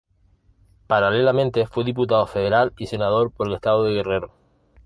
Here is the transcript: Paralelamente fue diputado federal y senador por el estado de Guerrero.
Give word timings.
Paralelamente 0.87 1.67
fue 1.67 1.83
diputado 1.83 2.25
federal 2.25 2.73
y 2.75 2.87
senador 2.87 3.31
por 3.31 3.47
el 3.47 3.53
estado 3.53 3.83
de 3.83 3.93
Guerrero. 3.93 4.31